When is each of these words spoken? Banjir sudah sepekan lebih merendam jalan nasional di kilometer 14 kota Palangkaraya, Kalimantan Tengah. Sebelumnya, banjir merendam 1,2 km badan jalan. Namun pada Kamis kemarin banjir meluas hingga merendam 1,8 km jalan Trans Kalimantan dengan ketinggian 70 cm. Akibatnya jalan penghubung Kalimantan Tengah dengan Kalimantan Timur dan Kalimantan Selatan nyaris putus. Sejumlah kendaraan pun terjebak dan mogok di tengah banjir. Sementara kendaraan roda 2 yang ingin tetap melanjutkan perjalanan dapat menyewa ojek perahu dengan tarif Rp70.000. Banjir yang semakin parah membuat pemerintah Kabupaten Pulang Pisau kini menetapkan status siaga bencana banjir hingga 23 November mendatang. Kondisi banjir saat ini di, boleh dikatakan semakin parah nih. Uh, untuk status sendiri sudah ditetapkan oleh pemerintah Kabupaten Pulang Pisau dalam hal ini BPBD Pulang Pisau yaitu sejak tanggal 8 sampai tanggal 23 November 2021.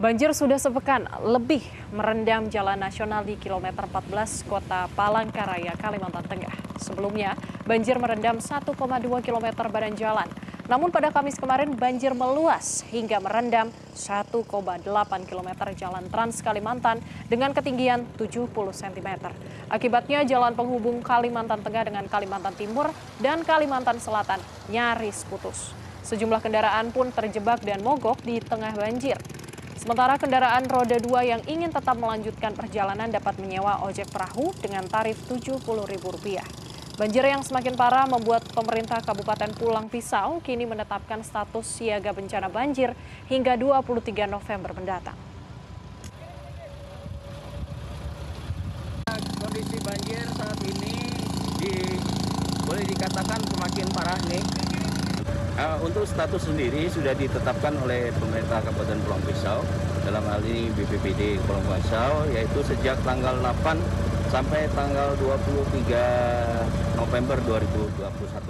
Banjir 0.00 0.32
sudah 0.32 0.56
sepekan 0.56 1.04
lebih 1.20 1.60
merendam 1.92 2.48
jalan 2.48 2.80
nasional 2.80 3.20
di 3.20 3.36
kilometer 3.36 3.84
14 3.84 4.48
kota 4.48 4.88
Palangkaraya, 4.96 5.76
Kalimantan 5.76 6.24
Tengah. 6.24 6.56
Sebelumnya, 6.80 7.36
banjir 7.68 8.00
merendam 8.00 8.40
1,2 8.40 8.64
km 9.20 9.46
badan 9.68 9.92
jalan. 10.00 10.24
Namun 10.72 10.88
pada 10.88 11.12
Kamis 11.12 11.36
kemarin 11.36 11.76
banjir 11.76 12.16
meluas 12.16 12.80
hingga 12.88 13.20
merendam 13.20 13.68
1,8 13.92 14.40
km 15.28 15.50
jalan 15.76 16.04
Trans 16.08 16.36
Kalimantan 16.40 17.04
dengan 17.28 17.52
ketinggian 17.52 18.08
70 18.16 18.48
cm. 18.56 19.08
Akibatnya 19.68 20.24
jalan 20.24 20.56
penghubung 20.56 21.04
Kalimantan 21.04 21.60
Tengah 21.60 21.84
dengan 21.84 22.08
Kalimantan 22.08 22.56
Timur 22.56 22.88
dan 23.20 23.44
Kalimantan 23.44 24.00
Selatan 24.00 24.40
nyaris 24.72 25.28
putus. 25.28 25.76
Sejumlah 26.08 26.40
kendaraan 26.40 26.88
pun 26.88 27.12
terjebak 27.12 27.60
dan 27.60 27.84
mogok 27.84 28.16
di 28.24 28.40
tengah 28.40 28.72
banjir. 28.72 29.20
Sementara 29.80 30.20
kendaraan 30.20 30.68
roda 30.68 31.00
2 31.00 31.08
yang 31.24 31.40
ingin 31.48 31.72
tetap 31.72 31.96
melanjutkan 31.96 32.52
perjalanan 32.52 33.08
dapat 33.08 33.40
menyewa 33.40 33.80
ojek 33.88 34.12
perahu 34.12 34.52
dengan 34.60 34.84
tarif 34.84 35.16
Rp70.000. 35.24 36.36
Banjir 37.00 37.24
yang 37.24 37.40
semakin 37.40 37.80
parah 37.80 38.04
membuat 38.04 38.44
pemerintah 38.52 39.00
Kabupaten 39.00 39.56
Pulang 39.56 39.88
Pisau 39.88 40.36
kini 40.44 40.68
menetapkan 40.68 41.24
status 41.24 41.64
siaga 41.64 42.12
bencana 42.12 42.52
banjir 42.52 42.92
hingga 43.32 43.56
23 43.56 44.28
November 44.28 44.76
mendatang. 44.76 45.16
Kondisi 49.40 49.80
banjir 49.80 50.28
saat 50.36 50.60
ini 50.60 51.08
di, 51.56 51.72
boleh 52.68 52.84
dikatakan 52.84 53.40
semakin 53.48 53.86
parah 53.96 54.20
nih. 54.28 54.44
Uh, 55.60 55.76
untuk 55.84 56.08
status 56.08 56.48
sendiri 56.48 56.88
sudah 56.88 57.12
ditetapkan 57.12 57.76
oleh 57.84 58.08
pemerintah 58.16 58.64
Kabupaten 58.64 58.96
Pulang 59.04 59.22
Pisau 59.28 59.60
dalam 60.08 60.24
hal 60.30 60.40
ini 60.46 60.72
BPBD 60.72 61.36
Pulang 61.44 61.60
Pisau 61.68 62.24
yaitu 62.32 62.64
sejak 62.64 62.96
tanggal 63.04 63.36
8 63.44 63.76
sampai 64.30 64.70
tanggal 64.72 65.12
23 65.18 66.96
November 66.96 67.36
2021. 67.44 68.30